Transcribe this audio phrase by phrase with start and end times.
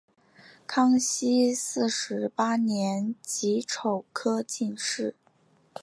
[0.65, 5.15] 康熙四十八年己丑科进士。